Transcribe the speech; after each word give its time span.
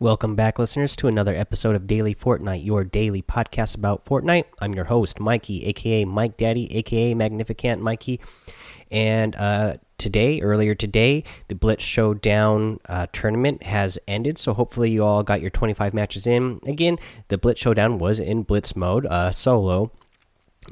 Welcome 0.00 0.34
back, 0.34 0.58
listeners, 0.58 0.96
to 0.96 1.06
another 1.06 1.36
episode 1.36 1.76
of 1.76 1.86
Daily 1.86 2.16
Fortnite, 2.16 2.64
your 2.64 2.82
daily 2.82 3.22
podcast 3.22 3.76
about 3.76 4.04
Fortnite. 4.04 4.46
I'm 4.60 4.74
your 4.74 4.86
host, 4.86 5.20
Mikey, 5.20 5.64
aka 5.66 6.04
Mike 6.04 6.36
Daddy, 6.36 6.74
aka 6.76 7.14
Magnificent 7.14 7.80
Mikey. 7.80 8.20
And 8.90 9.36
uh, 9.36 9.76
today, 9.96 10.40
earlier 10.40 10.74
today, 10.74 11.22
the 11.46 11.54
Blitz 11.54 11.84
Showdown 11.84 12.80
uh, 12.88 13.06
tournament 13.12 13.62
has 13.62 13.96
ended. 14.08 14.36
So 14.36 14.52
hopefully, 14.52 14.90
you 14.90 15.04
all 15.04 15.22
got 15.22 15.40
your 15.40 15.50
25 15.50 15.94
matches 15.94 16.26
in. 16.26 16.58
Again, 16.66 16.98
the 17.28 17.38
Blitz 17.38 17.60
Showdown 17.60 17.98
was 17.98 18.18
in 18.18 18.42
Blitz 18.42 18.74
mode, 18.74 19.06
uh, 19.06 19.30
solo, 19.30 19.92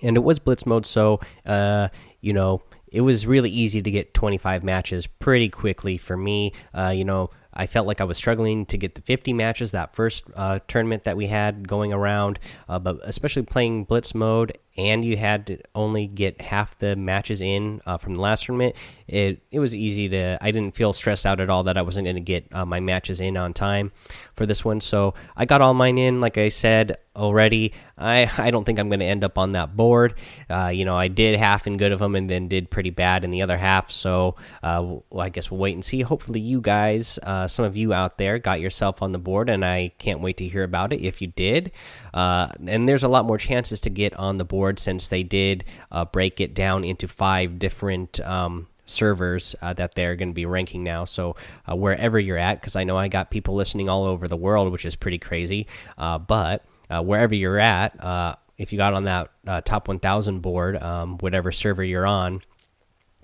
and 0.02 0.16
it 0.16 0.24
was 0.24 0.40
Blitz 0.40 0.66
mode. 0.66 0.84
So, 0.84 1.20
uh, 1.46 1.90
you 2.20 2.32
know, 2.32 2.62
it 2.88 3.02
was 3.02 3.24
really 3.24 3.50
easy 3.50 3.80
to 3.82 3.90
get 3.90 4.14
25 4.14 4.64
matches 4.64 5.06
pretty 5.06 5.48
quickly 5.48 5.96
for 5.96 6.16
me. 6.16 6.52
Uh, 6.76 6.92
you 6.94 7.04
know, 7.04 7.30
I 7.54 7.66
felt 7.66 7.86
like 7.86 8.00
I 8.00 8.04
was 8.04 8.16
struggling 8.16 8.66
to 8.66 8.78
get 8.78 8.94
the 8.94 9.02
50 9.02 9.32
matches 9.32 9.72
that 9.72 9.94
first 9.94 10.24
uh, 10.34 10.60
tournament 10.68 11.04
that 11.04 11.16
we 11.16 11.26
had 11.26 11.68
going 11.68 11.92
around, 11.92 12.38
uh, 12.68 12.78
but 12.78 12.98
especially 13.02 13.42
playing 13.42 13.84
blitz 13.84 14.14
mode 14.14 14.58
and 14.76 15.04
you 15.04 15.16
had 15.16 15.46
to 15.46 15.58
only 15.74 16.06
get 16.06 16.40
half 16.40 16.78
the 16.78 16.96
matches 16.96 17.42
in 17.42 17.80
uh, 17.84 17.98
from 17.98 18.14
the 18.14 18.20
last 18.20 18.46
tournament. 18.46 18.74
It 19.06 19.42
it 19.50 19.58
was 19.58 19.76
easy 19.76 20.08
to. 20.08 20.38
I 20.40 20.50
didn't 20.50 20.74
feel 20.74 20.92
stressed 20.92 21.26
out 21.26 21.40
at 21.40 21.50
all 21.50 21.64
that 21.64 21.76
I 21.76 21.82
wasn't 21.82 22.06
going 22.06 22.16
to 22.16 22.20
get 22.20 22.46
uh, 22.52 22.64
my 22.64 22.80
matches 22.80 23.20
in 23.20 23.36
on 23.36 23.52
time 23.52 23.92
for 24.34 24.46
this 24.46 24.64
one. 24.64 24.80
So 24.80 25.14
I 25.36 25.44
got 25.44 25.60
all 25.60 25.74
mine 25.74 25.98
in. 25.98 26.20
Like 26.20 26.38
I 26.38 26.48
said 26.48 26.96
already, 27.14 27.74
I 27.98 28.30
I 28.38 28.50
don't 28.50 28.64
think 28.64 28.78
I'm 28.78 28.88
going 28.88 29.00
to 29.00 29.06
end 29.06 29.24
up 29.24 29.36
on 29.36 29.52
that 29.52 29.76
board. 29.76 30.14
Uh, 30.48 30.68
you 30.68 30.86
know, 30.86 30.96
I 30.96 31.08
did 31.08 31.38
half 31.38 31.66
and 31.66 31.78
good 31.78 31.92
of 31.92 31.98
them, 31.98 32.14
and 32.14 32.30
then 32.30 32.48
did 32.48 32.70
pretty 32.70 32.90
bad 32.90 33.24
in 33.24 33.30
the 33.30 33.42
other 33.42 33.58
half. 33.58 33.90
So 33.90 34.36
uh, 34.62 34.96
well, 35.10 35.26
I 35.26 35.28
guess 35.28 35.50
we'll 35.50 35.60
wait 35.60 35.74
and 35.74 35.84
see. 35.84 36.00
Hopefully, 36.00 36.40
you 36.40 36.62
guys, 36.62 37.18
uh, 37.24 37.46
some 37.46 37.66
of 37.66 37.76
you 37.76 37.92
out 37.92 38.16
there, 38.16 38.38
got 38.38 38.60
yourself 38.60 39.02
on 39.02 39.12
the 39.12 39.18
board, 39.18 39.50
and 39.50 39.64
I 39.66 39.92
can't 39.98 40.20
wait 40.20 40.38
to 40.38 40.48
hear 40.48 40.62
about 40.62 40.94
it 40.94 41.02
if 41.02 41.20
you 41.20 41.26
did. 41.26 41.72
Uh, 42.14 42.48
and 42.66 42.88
there's 42.88 43.02
a 43.02 43.08
lot 43.08 43.26
more 43.26 43.38
chances 43.38 43.80
to 43.82 43.90
get 43.90 44.14
on 44.14 44.38
the 44.38 44.44
board 44.44 44.61
since 44.78 45.08
they 45.08 45.22
did 45.22 45.64
uh, 45.90 46.04
break 46.04 46.40
it 46.40 46.54
down 46.54 46.84
into 46.84 47.08
five 47.08 47.58
different. 47.58 48.20
Um, 48.20 48.68
servers 48.86 49.54
uh, 49.62 49.72
that 49.74 49.94
they're 49.94 50.16
going 50.16 50.28
to 50.28 50.34
be 50.34 50.46
ranking 50.46 50.84
now. 50.84 51.04
So 51.04 51.36
uh, 51.70 51.74
wherever 51.76 52.18
you're 52.18 52.38
at, 52.38 52.60
because 52.60 52.76
I 52.76 52.84
know 52.84 52.96
I 52.96 53.08
got 53.08 53.30
people 53.30 53.54
listening 53.54 53.88
all 53.88 54.04
over 54.04 54.28
the 54.28 54.36
world, 54.36 54.70
which 54.72 54.84
is 54.84 54.96
pretty 54.96 55.18
crazy. 55.18 55.66
Uh, 55.98 56.18
but 56.18 56.64
uh, 56.90 57.02
wherever 57.02 57.34
you're 57.34 57.58
at, 57.58 58.02
uh, 58.02 58.36
if 58.58 58.72
you 58.72 58.78
got 58.78 58.94
on 58.94 59.04
that 59.04 59.30
uh, 59.46 59.60
top 59.62 59.88
1,000 59.88 60.40
board, 60.40 60.80
um, 60.82 61.18
whatever 61.18 61.50
server 61.52 61.82
you're 61.82 62.06
on, 62.06 62.42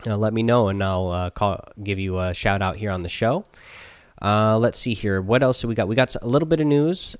let 0.07 0.33
me 0.33 0.45
know 0.45 0.69
and 0.69 0.83
I'll 0.83 1.31
call 1.33 1.65
give 1.83 1.99
you 1.99 2.21
a 2.21 2.33
shout 2.33 2.63
out 2.63 2.77
here 2.77 2.93
on 2.93 3.03
the 3.03 3.09
show. 3.09 3.47
let's 4.23 4.79
see 4.79 4.95
here. 4.95 5.21
What 5.21 5.43
else 5.43 5.61
do 5.61 5.69
we 5.69 5.75
got? 5.75 5.89
We 5.89 5.97
got 5.97 6.15
a 6.23 6.27
little 6.27 6.47
bit 6.47 6.61
of 6.61 6.67
news 6.67 7.17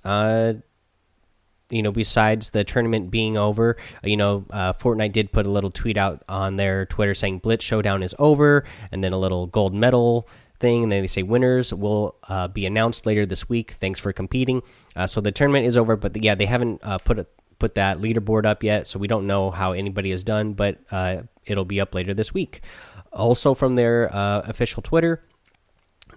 you 1.71 1.83
know, 1.83 1.93
besides 1.93 2.51
the 2.51 2.65
tournament 2.65 3.11
being 3.11 3.37
over, 3.37 3.77
you 4.03 4.17
know, 4.17 4.47
uh, 4.51 4.73
Fortnite 4.73 5.13
did 5.13 5.33
put 5.33 5.47
a 5.47 5.51
little 5.51 5.71
tweet 5.71 5.97
out 5.97 6.23
on 6.29 6.57
their 6.57 6.87
Twitter 6.87 7.15
saying 7.15 7.39
Blitz 7.39 7.65
Showdown 7.65 8.03
is 8.03 8.15
over, 8.19 8.65
and 8.91 9.05
then 9.05 9.13
a 9.13 9.19
little 9.19 9.47
gold 9.47 9.75
medal 9.75 10.29
thing. 10.61 10.85
And 10.85 10.93
then 10.93 11.03
they 11.03 11.07
say 11.07 11.23
winners 11.23 11.73
will 11.73 12.17
uh, 12.29 12.49
be 12.49 12.65
announced 12.67 13.07
later 13.07 13.27
this 13.27 13.49
week. 13.49 13.73
Thanks 13.73 14.01
for 14.01 14.13
competing. 14.13 14.63
Uh, 14.97 15.07
so 15.07 15.21
the 15.21 15.33
tournament 15.33 15.67
is 15.67 15.77
over, 15.77 15.97
but 15.97 16.15
the, 16.15 16.21
yeah, 16.23 16.35
they 16.35 16.47
haven't 16.47 16.81
uh, 16.83 16.99
put 16.99 17.19
a, 17.19 17.27
put 17.59 17.75
that 17.75 17.99
leaderboard 17.99 18.47
up 18.47 18.63
yet, 18.63 18.87
so 18.87 18.99
we 18.99 19.09
don't 19.09 19.27
know 19.27 19.51
how 19.51 19.73
anybody 19.73 20.11
has 20.11 20.25
done, 20.25 20.55
but 20.55 20.79
uh, 20.91 21.23
it'll 21.45 21.65
be 21.65 21.81
up 21.81 21.95
later 21.95 22.15
this 22.15 22.33
week. 22.33 22.63
Also, 23.13 23.55
from 23.55 23.75
their 23.75 24.15
uh, 24.15 24.41
official 24.43 24.83
Twitter. 24.83 25.23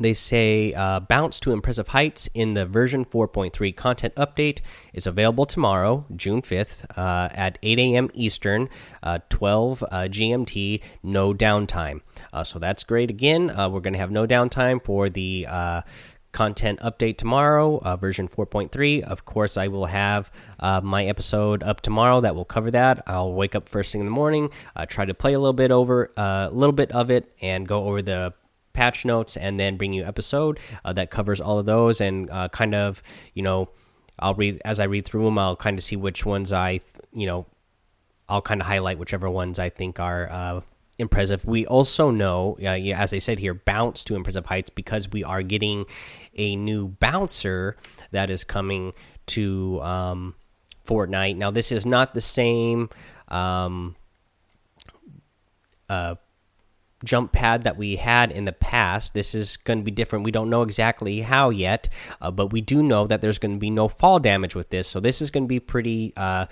They 0.01 0.13
say 0.15 0.73
uh, 0.73 0.99
Bounce 0.99 1.39
to 1.41 1.51
Impressive 1.51 1.89
Heights 1.89 2.27
in 2.33 2.55
the 2.55 2.65
version 2.65 3.05
4.3 3.05 3.75
content 3.75 4.15
update 4.15 4.59
is 4.93 5.05
available 5.05 5.45
tomorrow, 5.45 6.05
June 6.15 6.41
5th, 6.41 6.85
uh, 6.97 7.29
at 7.33 7.59
8 7.61 7.77
a.m. 7.77 8.09
Eastern, 8.15 8.67
uh, 9.03 9.19
12 9.29 9.83
uh, 9.83 9.87
GMT, 10.09 10.81
no 11.03 11.35
downtime. 11.35 12.01
Uh, 12.33 12.43
so 12.43 12.57
that's 12.57 12.83
great. 12.83 13.11
Again, 13.11 13.51
uh, 13.51 13.69
we're 13.69 13.79
going 13.79 13.93
to 13.93 13.99
have 13.99 14.09
no 14.09 14.25
downtime 14.25 14.83
for 14.83 15.07
the 15.07 15.47
content 16.31 16.79
update 16.79 17.17
tomorrow, 17.17 17.97
version 17.97 18.27
4.3. 18.27 19.03
Of 19.03 19.25
course, 19.25 19.55
I 19.55 19.67
will 19.67 19.85
have 19.87 20.31
my 20.59 21.05
episode 21.05 21.61
up 21.61 21.81
tomorrow 21.81 22.21
that 22.21 22.35
will 22.35 22.45
cover 22.45 22.71
that. 22.71 23.03
I'll 23.05 23.33
wake 23.33 23.53
up 23.53 23.69
first 23.69 23.91
thing 23.91 24.01
in 24.01 24.05
the 24.05 24.11
morning, 24.11 24.49
try 24.87 25.05
to 25.05 25.13
play 25.13 25.33
a 25.33 25.39
little 25.39 25.53
bit 25.53 25.69
over 25.69 26.11
a 26.17 26.49
little 26.51 26.73
bit 26.73 26.91
of 26.91 27.11
it, 27.11 27.31
and 27.39 27.67
go 27.67 27.83
over 27.83 28.01
the 28.01 28.33
patch 28.73 29.05
notes 29.05 29.37
and 29.37 29.59
then 29.59 29.77
bring 29.77 29.93
you 29.93 30.03
episode 30.03 30.59
uh, 30.85 30.93
that 30.93 31.09
covers 31.09 31.41
all 31.41 31.59
of 31.59 31.65
those 31.65 32.01
and 32.01 32.29
uh, 32.29 32.49
kind 32.49 32.75
of 32.75 33.01
you 33.33 33.43
know 33.43 33.69
I'll 34.19 34.35
read 34.35 34.61
as 34.63 34.79
I 34.79 34.85
read 34.85 35.05
through 35.05 35.25
them 35.25 35.37
I'll 35.37 35.55
kind 35.55 35.77
of 35.77 35.83
see 35.83 35.95
which 35.95 36.25
ones 36.25 36.51
I 36.53 36.81
you 37.13 37.25
know 37.25 37.45
I'll 38.29 38.41
kind 38.41 38.61
of 38.61 38.67
highlight 38.67 38.97
whichever 38.97 39.29
ones 39.29 39.59
I 39.59 39.69
think 39.69 39.99
are 39.99 40.31
uh, 40.31 40.61
impressive. 40.97 41.43
We 41.43 41.65
also 41.65 42.11
know, 42.11 42.57
as 42.59 43.13
I 43.13 43.19
said 43.19 43.39
here, 43.39 43.53
bounce 43.53 44.05
to 44.05 44.15
impressive 44.15 44.45
heights 44.45 44.69
because 44.69 45.11
we 45.11 45.23
are 45.23 45.41
getting 45.41 45.85
a 46.37 46.55
new 46.55 46.87
bouncer 46.87 47.75
that 48.11 48.29
is 48.29 48.45
coming 48.45 48.93
to 49.27 49.81
um, 49.81 50.35
Fortnite. 50.87 51.35
Now, 51.35 51.51
this 51.51 51.71
is 51.71 51.85
not 51.85 52.13
the 52.13 52.21
same 52.21 52.89
um, 53.27 53.95
uh, 55.89 56.15
jump 57.03 57.31
pad 57.31 57.63
that 57.63 57.77
we 57.77 57.95
had 57.95 58.31
in 58.31 58.45
the 58.45 58.51
past. 58.51 59.13
This 59.13 59.33
is 59.33 59.57
going 59.57 59.79
to 59.79 59.83
be 59.83 59.91
different. 59.91 60.25
We 60.25 60.31
don't 60.31 60.49
know 60.49 60.61
exactly 60.61 61.21
how 61.21 61.49
yet, 61.49 61.89
uh, 62.21 62.31
but 62.31 62.47
we 62.47 62.61
do 62.61 62.83
know 62.83 63.07
that 63.07 63.21
there's 63.21 63.39
going 63.39 63.53
to 63.53 63.59
be 63.59 63.69
no 63.69 63.87
fall 63.87 64.19
damage 64.19 64.55
with 64.55 64.69
this. 64.69 64.87
So 64.87 64.99
this 64.99 65.21
is 65.21 65.31
going 65.31 65.43
to 65.45 65.47
be 65.47 65.59
pretty 65.59 66.13
uh, 66.15 66.45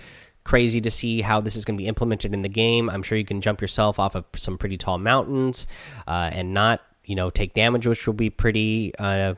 crazy 0.43 0.81
to 0.81 0.91
see 0.91 1.21
how 1.21 1.41
this 1.41 1.55
is 1.55 1.65
going 1.65 1.77
to 1.77 1.81
be 1.81 1.87
implemented 1.87 2.33
in 2.33 2.41
the 2.41 2.49
game. 2.49 2.89
I'm 2.89 3.03
sure 3.03 3.17
you 3.17 3.25
can 3.25 3.41
jump 3.41 3.61
yourself 3.61 3.99
off 3.99 4.15
of 4.15 4.25
some 4.35 4.57
pretty 4.57 4.77
tall 4.77 4.97
mountains 4.97 5.67
uh, 6.07 6.31
and 6.33 6.53
not, 6.53 6.81
you 7.05 7.15
know, 7.15 7.29
take 7.29 7.53
damage, 7.53 7.85
which 7.85 8.07
will 8.07 8.13
be 8.13 8.29
pretty 8.29 8.93
uh, 8.97 9.35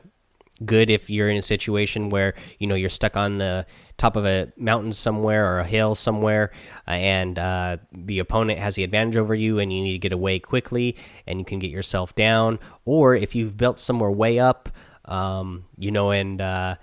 good 0.64 0.90
if 0.90 1.10
you're 1.10 1.28
in 1.28 1.36
a 1.36 1.42
situation 1.42 2.08
where 2.08 2.34
you 2.58 2.66
know 2.66 2.74
you're 2.74 2.88
stuck 2.88 3.16
on 3.16 3.38
the 3.38 3.66
top 3.98 4.16
of 4.16 4.24
a 4.24 4.52
mountain 4.56 4.92
somewhere 4.92 5.52
or 5.52 5.60
a 5.60 5.64
hill 5.64 5.94
somewhere 5.94 6.50
uh, 6.88 6.92
and 6.92 7.38
uh, 7.38 7.76
the 7.92 8.18
opponent 8.18 8.58
has 8.58 8.74
the 8.74 8.84
advantage 8.84 9.16
over 9.16 9.34
you 9.34 9.58
and 9.58 9.72
you 9.72 9.82
need 9.82 9.92
to 9.92 9.98
get 9.98 10.12
away 10.12 10.38
quickly 10.38 10.96
and 11.26 11.38
you 11.38 11.44
can 11.44 11.58
get 11.58 11.70
yourself 11.70 12.14
down. 12.14 12.58
Or 12.84 13.14
if 13.14 13.34
you've 13.34 13.56
built 13.56 13.78
somewhere 13.78 14.10
way 14.10 14.38
up 14.38 14.68
um, 15.04 15.66
you 15.78 15.90
know 15.90 16.10
and 16.10 16.40
uh, 16.40 16.76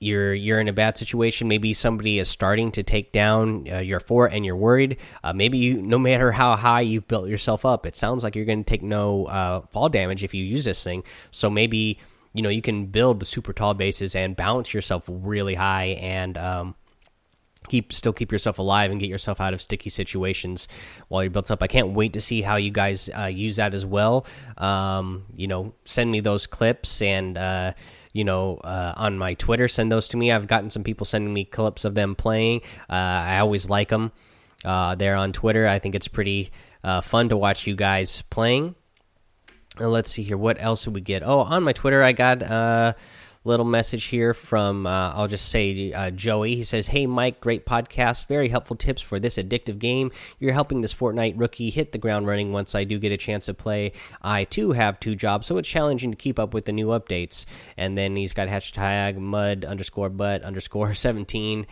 you're 0.00 0.34
you're 0.34 0.60
in 0.60 0.68
a 0.68 0.72
bad 0.72 0.98
situation 0.98 1.48
maybe 1.48 1.72
somebody 1.72 2.18
is 2.18 2.28
starting 2.28 2.72
to 2.72 2.82
take 2.82 3.12
down 3.12 3.66
uh, 3.70 3.78
your 3.78 4.00
fort 4.00 4.32
and 4.32 4.44
you're 4.44 4.56
worried 4.56 4.98
uh, 5.22 5.32
maybe 5.32 5.58
you 5.58 5.80
no 5.80 5.98
matter 5.98 6.32
how 6.32 6.56
high 6.56 6.80
you've 6.80 7.08
built 7.08 7.28
yourself 7.28 7.64
up 7.64 7.86
it 7.86 7.96
sounds 7.96 8.22
like 8.22 8.34
you're 8.34 8.44
going 8.44 8.64
to 8.64 8.68
take 8.68 8.82
no 8.82 9.26
uh, 9.26 9.60
fall 9.70 9.88
damage 9.88 10.24
if 10.24 10.34
you 10.34 10.44
use 10.44 10.64
this 10.64 10.82
thing. 10.82 11.04
So 11.30 11.48
maybe 11.48 11.98
you 12.34 12.42
know 12.42 12.50
you 12.50 12.60
can 12.60 12.86
build 12.86 13.20
the 13.20 13.24
super 13.24 13.52
tall 13.52 13.72
bases 13.72 14.14
and 14.14 14.36
balance 14.36 14.74
yourself 14.74 15.04
really 15.06 15.54
high 15.54 15.96
and 16.00 16.36
um, 16.36 16.74
keep 17.68 17.92
still 17.92 18.12
keep 18.12 18.30
yourself 18.30 18.58
alive 18.58 18.90
and 18.90 19.00
get 19.00 19.08
yourself 19.08 19.40
out 19.40 19.54
of 19.54 19.62
sticky 19.62 19.88
situations 19.88 20.68
while 21.08 21.22
you're 21.22 21.30
built 21.30 21.50
up. 21.50 21.62
I 21.62 21.66
can't 21.66 21.90
wait 21.90 22.12
to 22.12 22.20
see 22.20 22.42
how 22.42 22.56
you 22.56 22.70
guys 22.70 23.08
uh, 23.16 23.26
use 23.26 23.56
that 23.56 23.72
as 23.72 23.86
well. 23.86 24.26
Um, 24.58 25.24
you 25.34 25.46
know, 25.46 25.74
send 25.84 26.10
me 26.10 26.20
those 26.20 26.46
clips 26.46 27.00
and. 27.00 27.38
Uh, 27.38 27.72
you 28.16 28.22
know, 28.22 28.58
uh, 28.58 28.92
on 28.96 29.18
my 29.18 29.34
Twitter, 29.34 29.66
send 29.66 29.90
those 29.90 30.06
to 30.06 30.16
me. 30.16 30.30
I've 30.30 30.46
gotten 30.46 30.70
some 30.70 30.84
people 30.84 31.04
sending 31.04 31.34
me 31.34 31.44
clips 31.44 31.84
of 31.84 31.94
them 31.94 32.14
playing. 32.14 32.60
Uh, 32.88 32.92
I 32.92 33.40
always 33.40 33.68
like 33.68 33.88
them. 33.88 34.12
Uh, 34.64 34.94
there 34.94 35.16
on 35.16 35.32
Twitter, 35.32 35.66
I 35.66 35.80
think 35.80 35.96
it's 35.96 36.06
pretty 36.06 36.52
uh, 36.84 37.00
fun 37.00 37.28
to 37.30 37.36
watch 37.36 37.66
you 37.66 37.74
guys 37.74 38.22
playing. 38.30 38.76
Uh, 39.80 39.88
let's 39.88 40.12
see 40.12 40.22
here. 40.22 40.36
What 40.36 40.56
else 40.60 40.84
did 40.84 40.94
we 40.94 41.00
get? 41.00 41.22
Oh, 41.24 41.40
on 41.40 41.64
my 41.64 41.72
Twitter, 41.72 42.02
I 42.02 42.12
got 42.12 42.42
a 42.42 42.94
little 43.42 43.66
message 43.66 44.04
here 44.04 44.32
from, 44.32 44.86
uh, 44.86 45.12
I'll 45.14 45.28
just 45.28 45.48
say 45.48 45.92
uh, 45.92 46.10
Joey. 46.10 46.56
He 46.56 46.62
says, 46.64 46.88
Hey, 46.88 47.06
Mike, 47.06 47.40
great 47.40 47.66
podcast. 47.66 48.26
Very 48.26 48.48
helpful 48.48 48.76
tips 48.76 49.02
for 49.02 49.18
this 49.18 49.36
addictive 49.36 49.78
game. 49.78 50.12
You're 50.38 50.52
helping 50.52 50.80
this 50.80 50.94
Fortnite 50.94 51.34
rookie 51.36 51.70
hit 51.70 51.92
the 51.92 51.98
ground 51.98 52.26
running 52.26 52.52
once 52.52 52.74
I 52.74 52.84
do 52.84 52.98
get 52.98 53.12
a 53.12 53.16
chance 53.16 53.46
to 53.46 53.54
play. 53.54 53.92
I 54.22 54.44
too 54.44 54.72
have 54.72 54.98
two 54.98 55.14
jobs, 55.14 55.46
so 55.46 55.58
it's 55.58 55.68
challenging 55.68 56.10
to 56.12 56.16
keep 56.16 56.38
up 56.38 56.54
with 56.54 56.64
the 56.64 56.72
new 56.72 56.86
updates. 56.88 57.44
And 57.76 57.98
then 57.98 58.16
he's 58.16 58.32
got 58.32 58.48
hashtag 58.48 59.16
mud 59.16 59.64
underscore 59.64 60.08
butt 60.08 60.42
underscore 60.42 60.94
17. 60.94 61.66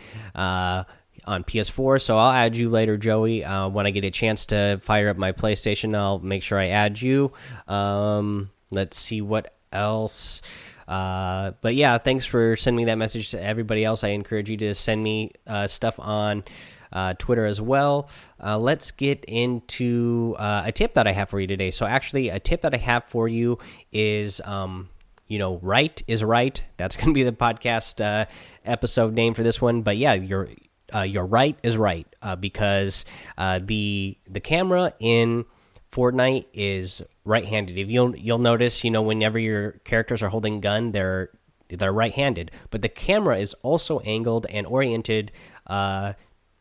On 1.25 1.43
PS4. 1.43 2.01
So 2.01 2.17
I'll 2.17 2.33
add 2.33 2.57
you 2.57 2.69
later, 2.69 2.97
Joey. 2.97 3.45
Uh, 3.45 3.69
when 3.69 3.87
I 3.87 3.91
get 3.91 4.03
a 4.03 4.11
chance 4.11 4.45
to 4.47 4.79
fire 4.83 5.07
up 5.09 5.15
my 5.15 5.31
PlayStation, 5.31 5.95
I'll 5.95 6.19
make 6.19 6.43
sure 6.43 6.59
I 6.59 6.67
add 6.67 7.01
you. 7.01 7.31
Um, 7.67 8.49
let's 8.71 8.97
see 8.97 9.21
what 9.21 9.55
else. 9.71 10.41
Uh, 10.87 11.51
but 11.61 11.75
yeah, 11.75 11.97
thanks 11.97 12.25
for 12.25 12.55
sending 12.55 12.87
that 12.87 12.97
message 12.97 13.31
to 13.31 13.41
everybody 13.41 13.85
else. 13.85 14.03
I 14.03 14.09
encourage 14.09 14.49
you 14.49 14.57
to 14.57 14.73
send 14.73 15.01
me 15.01 15.31
uh, 15.47 15.67
stuff 15.67 15.99
on 15.99 16.43
uh, 16.91 17.13
Twitter 17.17 17.45
as 17.45 17.59
well. 17.59 18.09
Uh, 18.43 18.57
let's 18.57 18.91
get 18.91 19.23
into 19.25 20.35
uh, 20.37 20.63
a 20.65 20.71
tip 20.71 20.93
that 20.93 21.07
I 21.07 21.11
have 21.11 21.29
for 21.29 21.39
you 21.39 21.47
today. 21.47 21.71
So, 21.71 21.85
actually, 21.85 22.29
a 22.29 22.39
tip 22.39 22.61
that 22.61 22.73
I 22.73 22.77
have 22.77 23.05
for 23.05 23.27
you 23.27 23.57
is. 23.91 24.41
Um, 24.45 24.89
you 25.25 25.39
know, 25.39 25.57
right 25.63 26.03
is 26.05 26.23
right. 26.23 26.61
That's 26.77 26.95
going 26.97 27.07
to 27.07 27.13
be 27.13 27.23
the 27.23 27.31
podcast 27.31 28.03
uh, 28.03 28.29
episode 28.65 29.15
name 29.15 29.33
for 29.33 29.41
this 29.41 29.59
one. 29.59 29.81
But 29.81 29.97
yeah, 29.97 30.13
you're 30.13 30.49
uh, 30.93 31.01
you're 31.01 31.25
right 31.25 31.57
is 31.63 31.77
right 31.77 32.07
uh, 32.21 32.35
because 32.35 33.05
uh, 33.37 33.59
the 33.63 34.17
the 34.27 34.39
camera 34.39 34.93
in 34.99 35.45
Fortnite 35.91 36.45
is 36.53 37.03
right-handed. 37.23 37.77
If 37.77 37.89
you'll 37.89 38.15
you'll 38.15 38.39
notice, 38.39 38.83
you 38.83 38.89
know, 38.89 39.01
whenever 39.01 39.37
your 39.37 39.73
characters 39.83 40.23
are 40.23 40.29
holding 40.29 40.59
gun, 40.59 40.91
they're 40.91 41.29
they're 41.69 41.93
right-handed, 41.93 42.51
but 42.69 42.81
the 42.81 42.89
camera 42.89 43.37
is 43.37 43.53
also 43.61 43.99
angled 43.99 44.45
and 44.49 44.67
oriented 44.67 45.31
uh, 45.67 46.13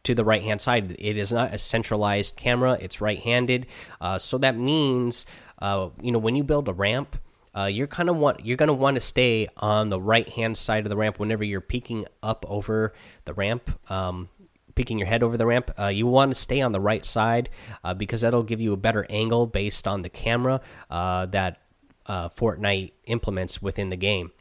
to 0.05 0.15
the 0.15 0.25
right 0.25 0.43
hand 0.43 0.61
side. 0.61 0.97
It 0.99 1.17
is 1.17 1.33
not 1.33 1.53
a 1.55 1.59
centralized 1.59 2.37
camera; 2.37 2.79
it's 2.81 3.01
right-handed. 3.01 3.67
Uh, 4.01 4.19
so 4.19 4.39
that 4.39 4.57
means, 4.57 5.25
uh, 5.61 5.89
you 6.03 6.13
know, 6.13 6.19
when 6.19 6.35
you 6.35 6.45
build 6.45 6.69
a 6.69 6.73
ramp, 6.73 7.17
uh, 7.57 7.65
you're 7.65 7.87
kind 7.87 8.09
of 8.09 8.17
want 8.17 8.45
you're 8.45 8.57
gonna 8.57 8.73
want 8.73 8.97
to 8.97 9.01
stay 9.01 9.49
on 9.57 9.89
the 9.89 10.01
right 10.01 10.29
hand 10.29 10.57
side 10.57 10.85
of 10.85 10.91
the 10.91 10.97
ramp 10.97 11.19
whenever 11.19 11.45
you're 11.45 11.61
peeking 11.61 12.07
up 12.23 12.45
over 12.49 12.93
the 13.25 13.35
ramp. 13.35 13.79
Um, 13.91 14.29
peeking 14.75 14.99
your 14.99 15.07
head 15.07 15.23
over 15.23 15.37
the 15.37 15.47
ramp, 15.47 15.71
uh, 15.79 15.89
you 15.89 16.07
want 16.07 16.31
to 16.31 16.35
stay 16.35 16.61
on 16.61 16.73
the 16.73 16.81
right 16.81 17.05
side 17.05 17.51
uh, 17.85 17.93
because 17.95 18.23
that'll 18.23 18.43
give 18.43 18.61
you 18.61 18.73
a 18.73 18.77
better 18.77 19.07
angle 19.11 19.47
based 19.47 19.87
on 19.87 20.01
the 20.01 20.09
camera 20.09 20.61
uh, 20.91 21.27
that 21.27 21.61
uh, 22.07 22.29
Fortnite 22.31 22.93
implements 23.05 23.61
within 23.61 23.91
the 23.91 23.97
game. 23.97 24.33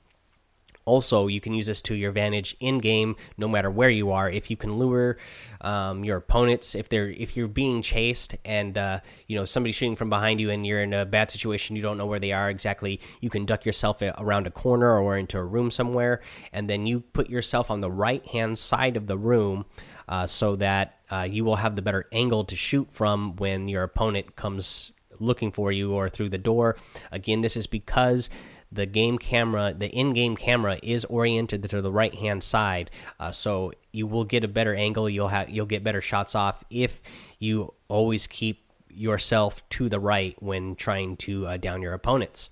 Also, 0.86 1.28
you 1.28 1.40
can 1.40 1.54
use 1.54 1.68
this 1.68 1.82
to 1.82 1.96
your 1.96 2.10
advantage 2.10 2.56
in 2.60 2.80
game, 2.80 3.16
no 3.38 3.48
matter 3.48 3.70
where 3.70 3.90
you 3.90 4.12
are. 4.12 4.30
If 4.30 4.50
you 4.50 4.58
can 4.58 4.74
lure 4.78 5.18
um, 5.62 6.04
your 6.04 6.18
opponents, 6.18 6.76
if 6.76 6.90
they're 6.90 7.10
if 7.10 7.38
you're 7.38 7.48
being 7.48 7.82
chased 7.82 8.36
and 8.44 8.78
uh, 8.78 9.00
you 9.28 9.38
know 9.38 9.46
somebody's 9.46 9.76
shooting 9.76 9.96
from 9.96 10.10
behind 10.10 10.40
you 10.40 10.50
and 10.50 10.66
you're 10.66 10.82
in 10.82 10.94
a 10.94 11.06
bad 11.06 11.30
situation, 11.32 11.76
you 11.76 11.82
don't 11.82 11.98
know 11.98 12.06
where 12.06 12.20
they 12.20 12.32
are 12.32 12.50
exactly. 12.50 13.00
You 13.20 13.30
can 13.30 13.46
duck 13.46 13.66
yourself 13.66 14.02
around 14.02 14.48
a 14.48 14.52
corner 14.52 15.00
or 15.00 15.18
into 15.18 15.38
a 15.38 15.44
room 15.44 15.72
somewhere, 15.72 16.22
and 16.52 16.70
then 16.70 16.86
you 16.86 17.02
put 17.02 17.30
yourself 17.30 17.70
on 17.70 17.82
the 17.82 17.92
right 17.92 18.26
hand 18.28 18.58
side 18.58 18.98
of 18.98 19.08
the 19.08 19.18
room. 19.18 19.66
Uh, 20.10 20.28
so 20.28 20.58
that 20.58 21.00
uh, 21.10 21.22
you 21.22 21.46
will 21.46 21.58
have 21.58 21.78
the 21.78 21.82
better 21.82 22.06
angle 22.12 22.44
to 22.44 22.54
shoot 22.54 22.86
from 22.92 23.34
when 23.38 23.70
your 23.70 23.84
opponent 23.84 24.36
comes 24.36 24.92
looking 25.20 25.52
for 25.52 25.72
you 25.72 25.94
or 25.94 26.10
through 26.10 26.30
the 26.30 26.38
door. 26.38 26.76
Again, 27.12 27.42
this 27.42 27.56
is 27.56 27.68
because 27.68 28.30
the 28.72 28.86
game 28.86 29.18
camera, 29.18 29.74
the 29.74 29.90
in-game 29.90 30.36
camera, 30.38 30.80
is 30.82 31.04
oriented 31.06 31.70
to 31.70 31.82
the 31.82 31.92
right-hand 31.92 32.44
side, 32.44 32.90
uh, 33.20 33.32
so 33.32 33.74
you 33.92 34.08
will 34.08 34.24
get 34.24 34.44
a 34.44 34.48
better 34.48 34.74
angle. 34.74 35.10
You'll 35.10 35.28
have 35.28 35.50
you'll 35.50 35.66
get 35.66 35.84
better 35.84 36.02
shots 36.02 36.36
off 36.36 36.64
if 36.70 37.02
you 37.40 37.74
always 37.88 38.28
keep 38.28 38.72
yourself 38.90 39.68
to 39.70 39.90
the 39.90 40.00
right 40.00 40.36
when 40.42 40.76
trying 40.76 41.18
to 41.18 41.48
uh, 41.48 41.58
down 41.58 41.82
your 41.82 41.94
opponents. 41.94 42.50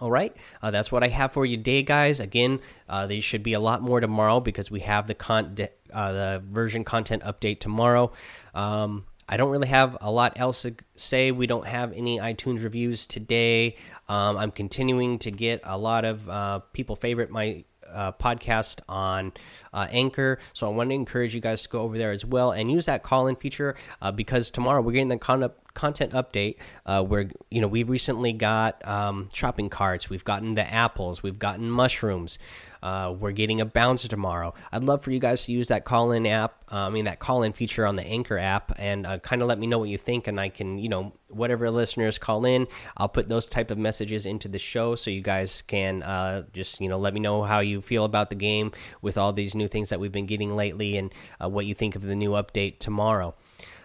All 0.00 0.10
right, 0.12 0.36
uh, 0.62 0.70
that's 0.70 0.92
what 0.92 1.02
I 1.02 1.08
have 1.08 1.32
for 1.32 1.44
you 1.44 1.56
today, 1.56 1.82
guys. 1.82 2.20
Again, 2.20 2.60
uh, 2.88 3.08
there 3.08 3.20
should 3.20 3.42
be 3.42 3.52
a 3.52 3.60
lot 3.60 3.82
more 3.82 3.98
tomorrow 3.98 4.38
because 4.38 4.70
we 4.70 4.80
have 4.80 5.08
the 5.08 5.14
con 5.14 5.56
uh, 5.92 6.12
the 6.12 6.42
version 6.48 6.84
content 6.84 7.24
update 7.24 7.58
tomorrow. 7.58 8.12
Um, 8.54 9.06
I 9.28 9.36
don't 9.36 9.50
really 9.50 9.68
have 9.68 9.96
a 10.00 10.10
lot 10.10 10.38
else 10.40 10.62
to 10.62 10.74
say. 10.96 11.30
We 11.32 11.46
don't 11.46 11.66
have 11.66 11.92
any 11.92 12.18
iTunes 12.18 12.62
reviews 12.62 13.06
today. 13.06 13.76
Um, 14.08 14.38
I'm 14.38 14.50
continuing 14.50 15.18
to 15.20 15.30
get 15.30 15.60
a 15.64 15.76
lot 15.76 16.04
of 16.04 16.28
uh, 16.28 16.60
people 16.72 16.96
favorite 16.96 17.30
my 17.30 17.64
uh, 17.92 18.12
podcast 18.12 18.80
on 18.88 19.32
uh, 19.72 19.86
Anchor. 19.90 20.38
So 20.52 20.66
I 20.66 20.74
want 20.74 20.90
to 20.90 20.94
encourage 20.94 21.34
you 21.34 21.40
guys 21.40 21.62
to 21.62 21.68
go 21.68 21.80
over 21.80 21.98
there 21.98 22.12
as 22.12 22.24
well 22.24 22.52
and 22.52 22.70
use 22.70 22.86
that 22.86 23.02
call 23.02 23.26
in 23.26 23.36
feature 23.36 23.74
uh, 24.00 24.12
because 24.12 24.50
tomorrow 24.50 24.80
we're 24.80 24.92
getting 24.92 25.08
the 25.08 25.18
con 25.18 25.50
content 25.74 26.12
update 26.12 26.56
uh, 26.86 27.02
where 27.02 27.30
you 27.50 27.60
know 27.60 27.68
we 27.68 27.84
recently 27.84 28.32
got 28.32 28.84
um, 28.86 29.28
shopping 29.32 29.70
carts, 29.70 30.10
we've 30.10 30.24
gotten 30.24 30.54
the 30.54 30.72
apples, 30.72 31.22
we've 31.22 31.38
gotten 31.38 31.70
mushrooms. 31.70 32.38
Uh, 32.80 33.12
we're 33.18 33.32
getting 33.32 33.60
a 33.60 33.64
bouncer 33.64 34.06
tomorrow. 34.06 34.54
I'd 34.70 34.84
love 34.84 35.02
for 35.02 35.10
you 35.10 35.18
guys 35.18 35.44
to 35.46 35.52
use 35.52 35.66
that 35.66 35.84
call 35.84 36.12
in 36.12 36.26
app, 36.28 36.62
uh, 36.70 36.76
I 36.76 36.90
mean, 36.90 37.06
that 37.06 37.18
call 37.18 37.42
in 37.42 37.52
feature 37.52 37.84
on 37.84 37.96
the 37.96 38.06
Anchor 38.06 38.38
app, 38.38 38.72
and 38.78 39.04
uh, 39.04 39.18
kind 39.18 39.42
of 39.42 39.48
let 39.48 39.58
me 39.58 39.66
know 39.66 39.80
what 39.80 39.88
you 39.88 39.98
think. 39.98 40.28
And 40.28 40.38
I 40.38 40.48
can, 40.48 40.78
you 40.78 40.88
know, 40.88 41.12
whatever 41.28 41.70
listeners 41.70 42.18
call 42.18 42.44
in, 42.44 42.66
I'll 42.96 43.08
put 43.08 43.28
those 43.28 43.46
type 43.46 43.70
of 43.70 43.78
messages 43.78 44.26
into 44.26 44.48
the 44.48 44.58
show 44.58 44.94
so 44.94 45.10
you 45.10 45.20
guys 45.20 45.62
can 45.66 46.02
uh, 46.02 46.44
just, 46.52 46.80
you 46.80 46.88
know, 46.88 46.98
let 46.98 47.14
me 47.14 47.20
know 47.20 47.42
how 47.42 47.60
you 47.60 47.80
feel 47.80 48.04
about 48.04 48.30
the 48.30 48.36
game 48.36 48.72
with 49.02 49.18
all 49.18 49.32
these 49.32 49.54
new 49.54 49.68
things 49.68 49.90
that 49.90 50.00
we've 50.00 50.12
been 50.12 50.26
getting 50.26 50.56
lately 50.56 50.96
and 50.96 51.12
uh, 51.42 51.48
what 51.48 51.66
you 51.66 51.74
think 51.74 51.96
of 51.96 52.02
the 52.02 52.16
new 52.16 52.30
update 52.30 52.78
tomorrow. 52.78 53.34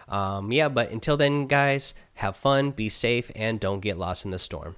Um, 0.08 0.52
yeah, 0.52 0.68
but 0.68 0.90
until 0.90 1.16
then, 1.16 1.46
guys, 1.46 1.94
have 2.14 2.36
fun, 2.36 2.70
be 2.70 2.88
safe, 2.88 3.30
and 3.34 3.58
don't 3.58 3.80
get 3.80 3.98
lost 3.98 4.24
in 4.24 4.30
the 4.30 4.38
storm. 4.38 4.76